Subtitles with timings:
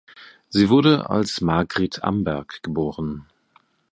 [0.49, 3.27] Sie wurde als Margrit Amberg geboren.